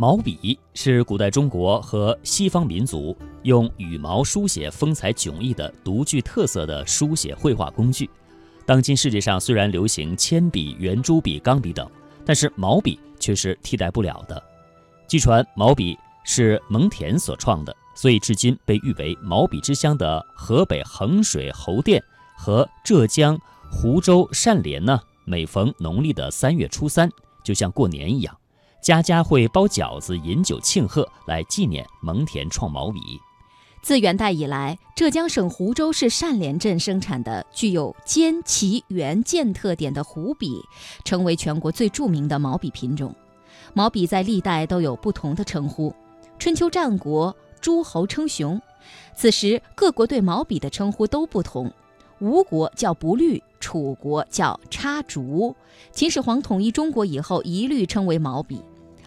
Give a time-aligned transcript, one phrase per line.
[0.00, 8.08] 毛笔是古代中国和西方民族用羽毛书写风采迥异的独具特色的书写绘画工具。
[8.64, 11.86] 当今世界上虽然流行铅笔、圆珠笔、钢笔等，
[12.24, 14.42] 但是毛笔却是替代不了的。
[15.06, 15.94] 据传毛笔
[16.24, 22.02] 是蒙恬所创的，所以至今被誉为毛笔之乡的河北衡水侯店
[22.38, 23.38] 和浙江
[23.70, 27.06] 湖州单连呢，每逢农历的三月初三，
[27.44, 28.34] 就像过年一样，
[28.80, 33.00] 家家会包饺子、饮酒庆贺，来纪念蒙恬创毛笔。
[33.82, 40.62] 自元代以来，浙江省湖州市单连镇生产的具有尖、齐、圆、剑特点的湖笔，
[41.04, 43.14] 成为全国最著名的毛笔品种。
[43.74, 45.94] 毛笔在历代都有不同的称呼。
[46.38, 48.60] 春秋战国，诸侯称雄，
[49.14, 51.70] 此时各国对毛笔的称呼都不同。
[52.18, 55.54] 吴国叫不律，楚国叫插竹，
[55.90, 58.60] 秦始皇统一中国以后，一律称为毛笔。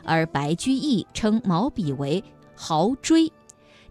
[0.04, 2.24] 而白居易称毛笔为
[2.56, 3.32] 毫锥。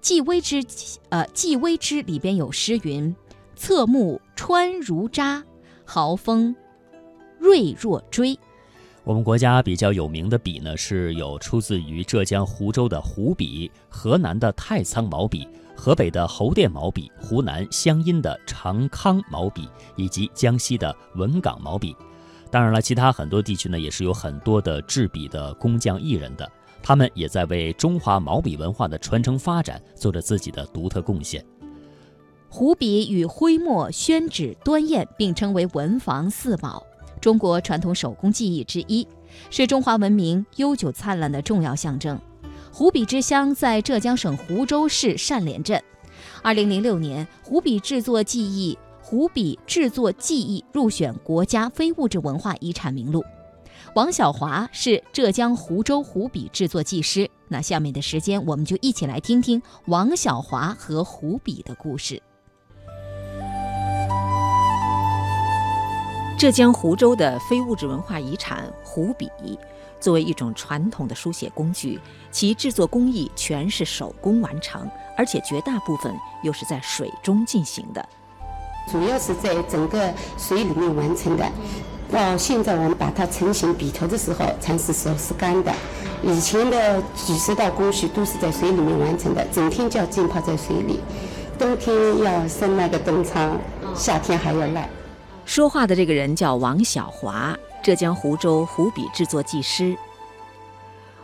[0.01, 0.65] 季微之，
[1.10, 3.15] 呃，季微之里边有诗云
[3.54, 5.45] ：“侧目穿如扎，
[5.85, 6.54] 毫锋
[7.38, 8.38] 锐若锥。”
[9.04, 21.97] 我们国家比较有名的笔呢，是有出自于浙江湖州的湖笔、河南的太仓毛笔、河北的侯店毛笔、湖南湘阴的长康毛笔，以及江西的文岗毛笔。
[22.52, 26.46] 当然了，其他很多地区呢，也是有很多的制笔的工匠艺人的。
[26.82, 31.42] 他们也在为中华毛笔文化的传承发展做着自己的独特贡献。
[32.50, 36.84] 湖笔与徽墨、宣纸、端砚并称为文房四宝，
[37.23, 39.08] 中国传统手工技艺之一，
[39.48, 42.20] 是中华文明悠久灿烂的重要象征。
[42.70, 45.82] 湖笔之乡在浙江省湖州市单连镇。
[46.42, 48.76] 二零零六年，湖笔制作技艺
[49.13, 53.23] 湖笔制作技艺入选国家非物质文化遗产名录。
[53.95, 57.30] 王小华是浙江湖州湖笔制作技师。
[57.46, 62.23] 那下面的时间，我们就一起来听听王小华和湖笔的故事。
[66.38, 69.28] 浙江湖州的非物质文化遗产湖笔，
[70.00, 72.00] 作为一种传统的书写工具，
[72.31, 78.09] 其制作工艺全是手工完成，而且绝大部分又是在水中进行的，
[78.91, 81.44] 主要是在整个水里面完成的。
[82.10, 85.72] 到现在，我们把它成型笔头的时候，蚕丝时候是干的。
[86.22, 91.00] 以前的几十道工序都是在水里面完成的，整天就要浸泡在水里。
[91.59, 93.59] 冬天要生那个冬苍，
[93.94, 94.88] 夏天还要烂。
[95.47, 99.97] 说话的这个人叫王小华，浙江湖州湖笔制作技师。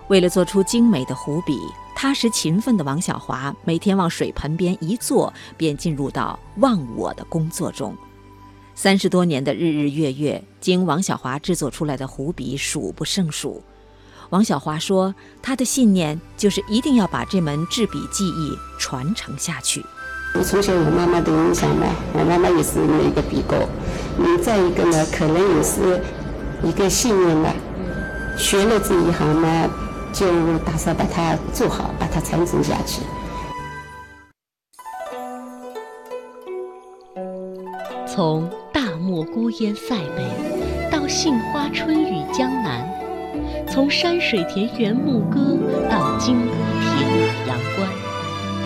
[0.09, 1.61] 为了做出精美的湖笔，
[2.01, 7.93] 踏实勤奋的王小华每天往水盆边一坐，便进入到忘我的工作中。
[8.77, 13.61] 三十多年的日日月月，经王小华制作出来的湖笔数不胜数。
[14.31, 19.85] 王小华说：“他的信念就是一定要把这门制笔技艺传承下去。”
[20.39, 23.59] 我从小有妈妈的影响嘛，我妈妈也是那一个笔工。
[24.19, 26.01] 嗯，再一个呢，可能也是
[26.63, 27.53] 一个信念吧。
[28.37, 29.69] 学了这一行呢，
[30.13, 33.03] 就打算把它做好，把它传承下去。
[38.07, 42.83] 从大漠孤烟塞北，到杏花春雨江南；
[43.69, 45.57] 从山水田园牧歌，
[45.89, 47.89] 到金戈铁马阳关，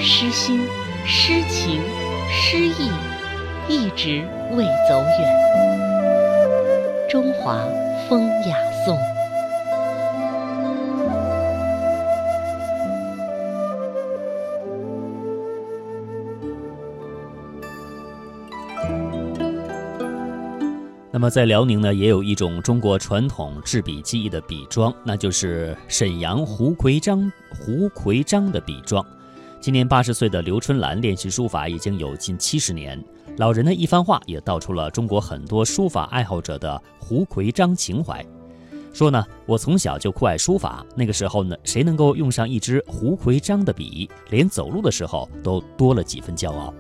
[0.01, 0.67] 诗心、
[1.05, 1.83] 诗情、
[2.31, 2.91] 诗意，
[3.69, 5.43] 一直未走远。
[7.11, 7.59] 中华
[8.09, 9.12] 风雅颂。
[21.15, 29.05] 那么在辽宁呢，也有一种中国传统制笔技艺的笔庄，那就是沈阳胡奎章胡奎章的笔庄。
[29.61, 32.99] 今年八十岁的刘春兰练习书法已经有近七十年，
[33.37, 38.25] 老人的一番话也道出了中国很多书法爱好者的胡奎章情怀。
[38.95, 46.73] 说呢，我从小就酷爱书法，那个时候呢，谁能够用上一支胡奎章的笔，连走路的时候都多了几分骄傲。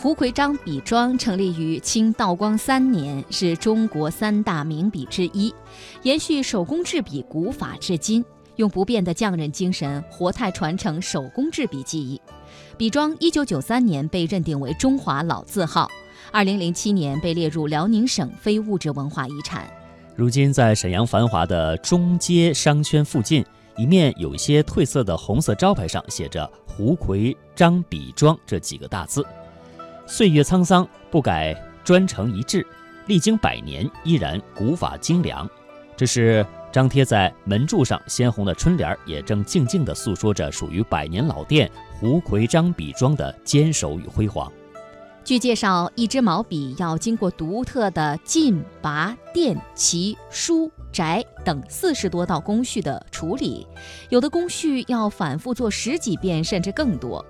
[0.00, 5.52] 胡奎章笔庄成立于清道光三年，是中国三大名笔之一，
[6.04, 8.24] 延续手工制笔古法至今，
[8.54, 12.20] 用不变的匠人精神活态传承手工制笔技艺。
[12.76, 15.90] 笔庄一九九三年被认定为中华老字号，
[16.30, 19.68] 二零零七年被列入辽宁省非物质文化遗产。
[20.14, 23.44] 如今，在沈阳繁华的中街商圈附近，
[23.76, 29.26] 一面有些褪色的红色招牌上写着“胡奎章笔庄”这几个大字。
[30.10, 32.66] 岁月沧桑，不改专诚一致，
[33.08, 35.48] 历经百年依然古法精良。
[35.98, 41.70] 这是张贴在门柱上鲜红的春联，也正静静地诉说着属于百年老店
[42.00, 44.50] 胡奎章笔庄的坚守与辉煌。
[45.24, 53.66] 据介绍，一支毛笔要经过独特的浸、拔、垫、起、书、摘等四十多道工序的处理，
[54.08, 57.22] 有的工序要反复做十几遍，甚至更多。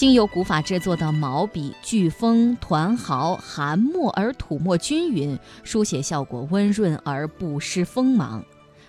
[0.00, 8.42] 经由古法制作的毛笔，聚锋团毫，含墨而吐墨均匀，书写效果温润而不失锋芒。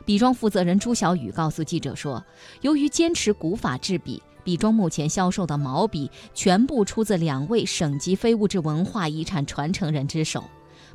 [0.05, 2.23] 笔庄负责人朱小雨告诉记者说
[2.63, 10.41] ：“由于坚持古法制笔，笔庄目前销售的毛笔全部出自两位省级非物质文化遗产传承人之手，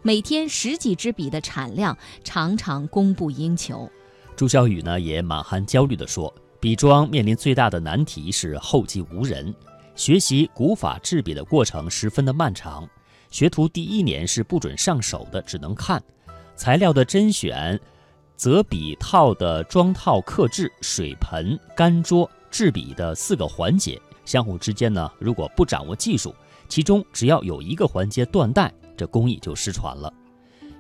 [0.01, 3.87] 每天十几支笔的产量常常供不应求。”
[4.35, 9.55] 朱小雨呢也满含焦虑地说：“笔庄面临最大的难题是后继无人。”
[9.97, 12.87] 学习古法制笔的过程十分的漫长，
[13.31, 16.01] 学徒第一年是不准上手的，只能看
[16.55, 17.81] 材料的甄选、
[18.37, 26.35] 择笔套的装套、刻制、水盆、干桌、制笔的四个环节，相互之间呢，如果不掌握技术，
[26.69, 30.13] 其中只要有一个环节断代，这工艺就失传了。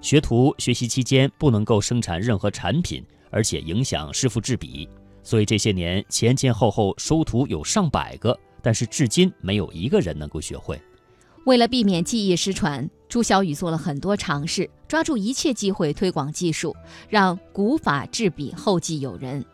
[0.02, 4.86] 学徒学习期间不能够生产任何产品，而且影响师傅制笔，
[5.22, 8.38] 所以这些年前前后后收徒有上百个。
[8.66, 10.82] 但是至今没有一个人能够学会。
[11.44, 16.74] 为了避免技艺失传，朱小雨做了很多尝试，抓住一切机会推广技术，
[17.08, 19.44] 让古法制笔后继有人。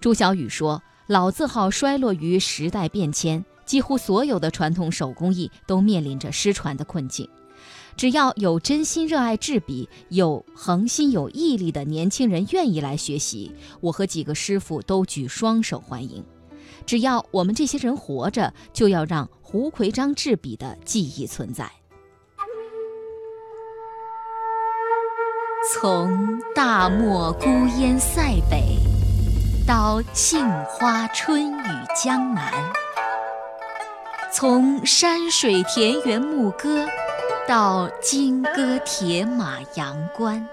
[0.00, 7.28] 朱小雨说：“老字号衰落于时代变迁，几乎所有的传统手工艺都面临着失传的困境。
[7.94, 13.52] 只要有真心热爱制笔、有恒心有毅力的年轻人愿意来学习，
[13.82, 16.24] 我和几个师傅都举双手欢迎。”
[16.86, 21.68] 只要我们这些人活着，就要让胡奎章制笔的记忆存在。
[25.74, 27.48] 从大漠孤
[27.78, 28.78] 烟塞北，
[29.66, 31.68] 到杏花春雨
[32.00, 32.52] 江南；
[34.32, 36.86] 从山水田园牧歌，
[37.48, 40.48] 到金戈铁马阳关。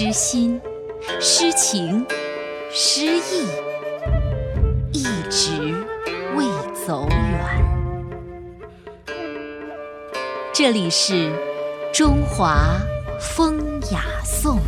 [0.00, 0.60] 诗心、
[1.20, 2.06] 诗情、
[2.70, 3.48] 诗意，
[4.92, 5.74] 一直
[6.36, 6.44] 未
[6.86, 7.18] 走远。
[10.54, 11.32] 这里是
[11.92, 12.78] 中华
[13.18, 13.58] 风
[13.90, 14.60] 雅颂。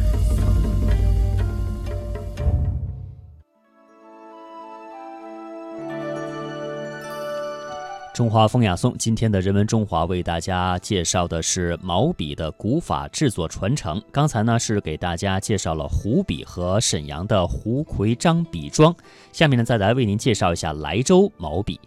[8.21, 13.99] 中华风雅颂，今天的人文中华为大家介绍的是毛笔的古法制作传承。
[14.13, 18.95] 刚才呢是给大家介绍了湖笔和沈阳的胡奎章笔庄，
[19.33, 21.81] 下面呢再来为您介绍一下莱州毛笔。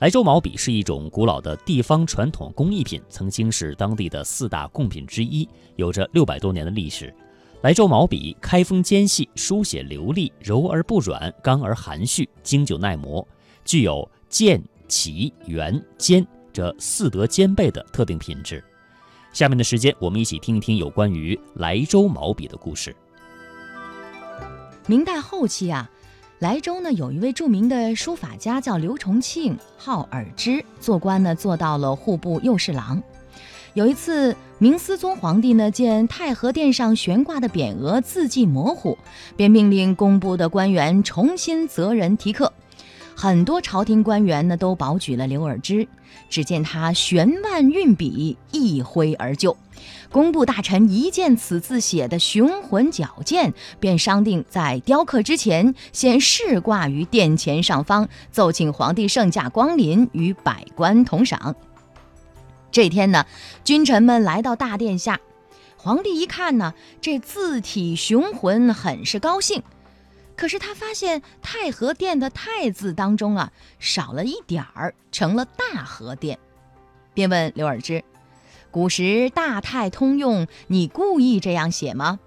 [0.00, 7.10] 莱州毛笔是一种古老的地方传统工艺品，曾经是当地的四大贡品之一，有着六百多年的历史。
[7.62, 13.26] 莱州毛笔开锋尖细，书写流利，柔而不软，刚而含蓄，经久耐磨，
[13.64, 14.62] 具有健。
[14.88, 18.62] 齐、圆、坚这四德兼备的特定品质。
[19.32, 22.96] 下面的时间，我们一起听一听有关于莱州毛笔的故事。
[24.86, 25.88] 明代后期啊，
[26.38, 33.00] 莱州呢有一位著名的书法家叫刘重庆，号尔之，做官呢做到了户部右侍郎。
[33.74, 38.96] 有一次，明思宗皇帝呢见太和殿上悬挂的匾额字迹模糊，
[39.36, 42.50] 便命令工部的官员重新择人题刻。
[43.20, 45.88] 很多朝廷官员呢都保举了刘尔之，
[46.30, 49.56] 只见他悬腕运笔，一挥而就。
[50.08, 61.56] 工部大臣一见此字写的雄浑矫健，便商定在雕刻之前先试挂于殿前上方，奏请皇帝圣驾光临，与百官同赏。
[62.70, 63.26] 这天呢，
[63.64, 65.18] 君臣们来到大殿下，
[65.76, 69.60] 皇帝一看呢，这字体雄浑，很是高兴。
[70.38, 76.38] 可是他发现太和殿的“太”字当中啊少了一点儿，成了大和殿，
[77.12, 78.04] 便问刘尔之
[78.70, 82.20] ：“古时大太通用，你故意这样写吗？”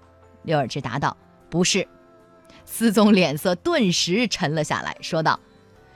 [0.44, 1.16] 刘尔之答道
[1.48, 1.88] ：“不是。”
[2.66, 5.40] 思宗脸色顿时沉了下来，说道：“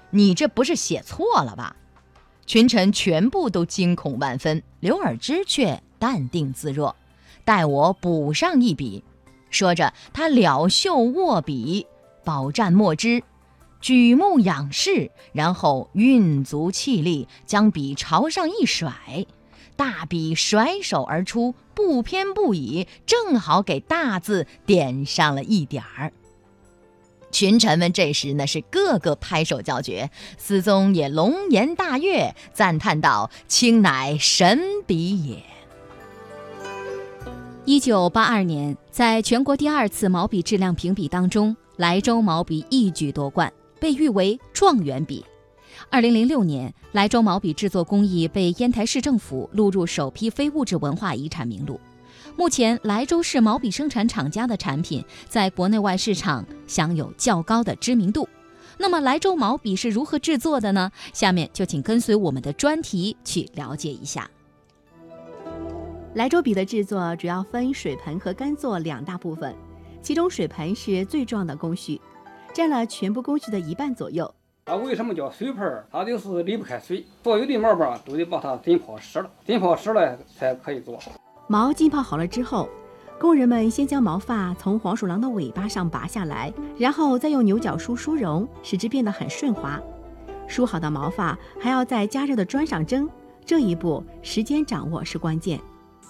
[0.08, 1.76] 你这不是写错了吧？”
[2.46, 6.96] 群臣全部都惊恐万分，刘尔之却淡定自若
[7.44, 9.04] ：“待我补上一笔。”
[9.50, 11.86] 说着，他了袖握笔。
[12.26, 13.22] 饱蘸墨汁，
[13.80, 18.92] 举目仰视，然后运足气力，将笔朝上一甩，
[19.76, 26.12] 大笔甩手而出，不偏不倚，正好给大字点上了一点儿。
[27.30, 35.44] 群臣们这时呢是个个拍手叫绝，思宗也龙颜大悦，赞叹道：“卿乃神笔也。”
[37.66, 45.22] 一九八二年，在全国第二次毛笔质量评比当中，莱州毛笔一举夺冠，被誉为状元笔。
[45.90, 51.78] 二零零六年，莱州毛笔制作工艺被烟台市政府录入首批非物质文化遗产名录。
[52.34, 58.26] 目前，莱州市毛笔生产厂家的产品在国内外市场享有较高的知名度。
[58.78, 60.90] 那么，莱州毛笔是如何制作的呢？
[61.12, 64.30] 下面就请跟随我们的专题去了解一下。
[66.14, 69.54] 莱州笔的制作主要分水盆和干座两大部分，
[70.06, 72.00] 其中水盆是最重要的工序，
[72.54, 74.32] 占了全部工序的一半左右。
[74.64, 75.84] 它为什么叫水盆？
[75.90, 80.96] 它就是离不开水，所有的毛吧都得把它浸泡湿了，浸泡湿了才可以做。
[81.48, 82.68] 毛浸泡好了之后，
[83.18, 89.82] 工人们先将毛发从黄鼠狼的尾巴上拔下来，然后再用牛角梳梳绒，使之变得很顺滑。
[90.46, 93.10] 梳好的毛发还要在加热的砖上蒸，
[93.44, 95.60] 这一步时间掌握是关键。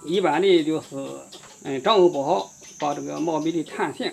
[0.05, 0.95] 一般的就是，
[1.65, 2.47] 嗯，掌握不好，
[2.79, 4.11] 把这个毛笔的弹性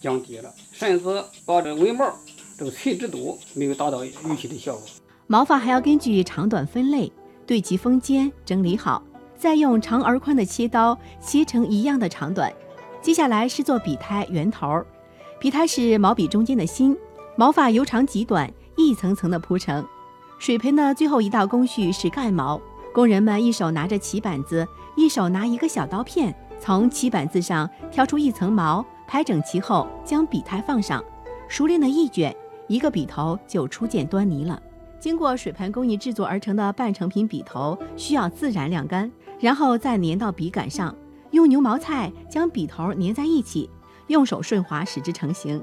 [0.00, 1.04] 降低了，甚至
[1.44, 2.04] 把这个尾毛
[2.58, 4.82] 这个垂直度没有达到预期的效果。
[5.26, 7.12] 毛发还要根据长短分类，
[7.46, 9.02] 对其锋尖整理好，
[9.36, 12.52] 再用长而宽的切刀切成一样的长短。
[13.02, 14.84] 接下来是做笔胎圆头，
[15.38, 16.96] 笔胎是毛笔中间的心，
[17.36, 19.84] 毛发由长及短一层层的铺成。
[20.38, 22.60] 水盆的最后一道工序是盖毛。
[22.92, 31.02] 工人们一手拿着棋板子，一手拿一个小刀片，从漆板子上挑出一层毛，排整齐后，将笔胎放上，
[31.48, 32.34] 熟练的一卷，
[32.66, 34.60] 一个笔头就初见端倪了。
[34.98, 40.94] 经过水盆工艺制作而成的半成品笔头，需要自然晾干，然后再粘到笔杆上，
[41.30, 43.70] 用牛毛菜将笔头粘在一起，
[44.08, 45.62] 用手顺滑使之成型。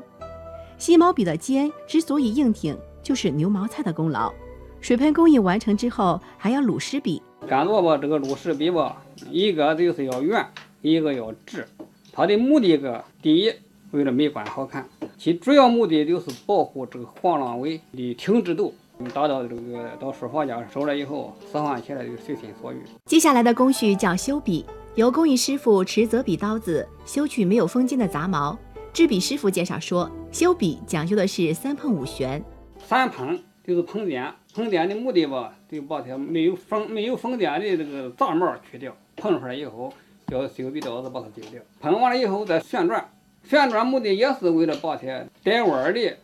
[0.78, 4.32] 细毛笔的尖之所以硬挺，就是牛毛菜的功劳。
[4.80, 7.22] 水盆工艺完成之后，还要卤湿笔。
[7.48, 10.46] 干做吧，这个卤湿笔吧，一个就是要圆，
[10.84, 11.66] 一个要直。
[12.12, 13.52] 它的目的个，第一，
[13.92, 14.84] 为了美观好看；
[15.18, 18.76] 其主要目的就是保护这个黄浪尾的挺直度，
[19.14, 22.78] 达到这个到书法家手了以后，使唤起来就随心所欲。
[23.06, 28.56] 接下来的工序叫修笔，由工艺师傅持择笔刀子修去没有锋尖的杂毛。
[28.92, 32.44] 制笔师傅介绍说，修笔讲究的是三碰五旋。
[32.86, 34.32] 三碰就是碰点。
[34.54, 38.96] 碰点的目的吧，就把它没有缝、没有缝点的这个杂毛去掉。
[39.16, 39.92] 碰出来以后，
[40.28, 41.62] 叫修笔刀子把它剪掉。
[41.80, 43.10] 喷完了以后再旋转，
[43.44, 45.06] 旋转目的也是为了把它
[45.44, 46.18] 带弯的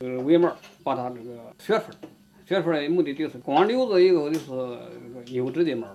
[0.00, 2.08] 呃尾毛把它这个削出来。
[2.46, 5.86] 削出来的目的就是光留着以后就是这个优质的毛。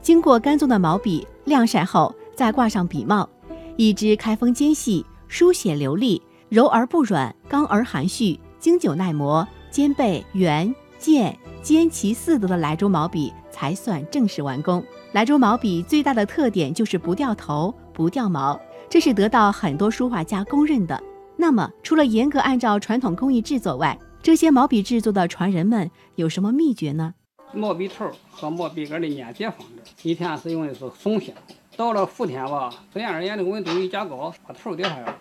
[0.00, 3.28] 经过干燥的毛笔晾晒后，再挂上笔帽，
[3.76, 10.72] 一支开锋尖细、书写流利、柔而不软、刚而含蓄、经久耐磨、肩背圆。
[11.00, 11.36] 健
[11.68, 14.82] 尖齐四德的莱州毛笔才算正式完工。
[15.12, 18.58] 莱州毛笔最大的特点就是不掉头、不掉毛，
[18.88, 20.98] 这是得到很多书画家公认的。
[21.36, 27.12] 那么，除了严格按照传统工艺制作外，这些毛笔制作的传人们有什么秘诀呢？
[27.52, 31.34] 毛笔头和毛笔杆的粘接方式，以前是用的是松香，
[31.76, 35.14] 到了伏天吧，自然而然的温度一加高，把头掉下来。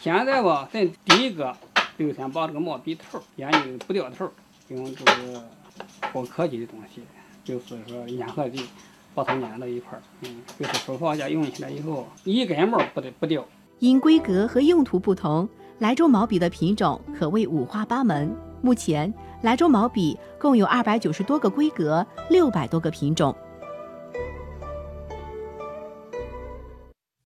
[0.00, 1.56] 现在吧，咱第一个
[1.96, 4.28] 就先把这个毛笔头研究不掉头。
[4.68, 5.44] 用这个
[6.12, 7.02] 高科技的东西，
[7.44, 8.64] 就是说粘合剂，
[9.14, 10.02] 把它粘到一块儿。
[10.22, 13.44] 嗯，就是书法家用起来以后，一根毛不得不掉。
[13.78, 15.48] 因规格和用途不同，
[15.78, 18.34] 莱州毛笔的品种可谓五花八门。
[18.60, 19.12] 目前，
[19.42, 23.34] 莱州毛笔共有二百九十多个规格，六百多个品种。